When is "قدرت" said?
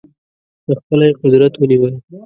1.21-1.53